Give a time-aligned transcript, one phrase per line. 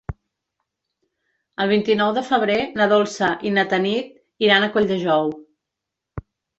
[1.65, 5.35] El vint-i-nou de febrer na Dolça i na Tanit iran a Colldejou.